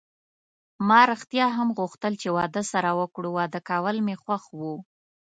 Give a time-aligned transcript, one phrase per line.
[0.87, 4.61] ما ریښتیا هم غوښتل چې واده سره وکړو، واده کول مې خوښ و.